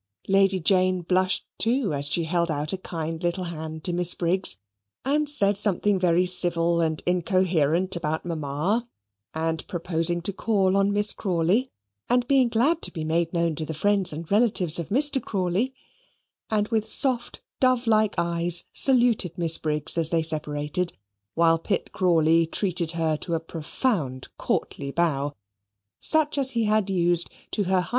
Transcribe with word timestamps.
Lady 0.27 0.59
Jane 0.59 1.03
blushed 1.03 1.45
too 1.59 1.93
as 1.93 2.07
she 2.09 2.23
held 2.23 2.49
out 2.49 2.73
a 2.73 2.77
kind 2.79 3.21
little 3.21 3.43
hand 3.43 3.83
to 3.83 3.93
Miss 3.93 4.15
Briggs, 4.15 4.57
and 5.05 5.29
said 5.29 5.59
something 5.59 5.99
very 5.99 6.25
civil 6.25 6.81
and 6.81 7.03
incoherent 7.05 7.95
about 7.95 8.25
mamma, 8.25 8.89
and 9.35 9.67
proposing 9.67 10.19
to 10.23 10.33
call 10.33 10.75
on 10.75 10.91
Miss 10.91 11.13
Crawley, 11.13 11.69
and 12.09 12.27
being 12.27 12.49
glad 12.49 12.81
to 12.81 12.89
be 12.91 13.03
made 13.03 13.31
known 13.31 13.53
to 13.53 13.63
the 13.63 13.75
friends 13.75 14.11
and 14.11 14.31
relatives 14.31 14.79
of 14.79 14.89
Mr. 14.89 15.21
Crawley; 15.21 15.71
and 16.49 16.69
with 16.69 16.89
soft 16.89 17.43
dove 17.59 17.85
like 17.85 18.15
eyes 18.17 18.63
saluted 18.73 19.37
Miss 19.37 19.59
Briggs 19.59 19.99
as 19.99 20.09
they 20.09 20.23
separated, 20.23 20.93
while 21.35 21.59
Pitt 21.59 21.91
Crawley 21.91 22.47
treated 22.47 22.93
her 22.93 23.17
to 23.17 23.35
a 23.35 23.39
profound 23.39 24.35
courtly 24.39 24.89
bow, 24.89 25.35
such 25.99 26.39
as 26.39 26.49
he 26.57 26.63
had 26.63 26.89
used 26.89 27.29
to 27.51 27.61
H.H. 27.67 27.83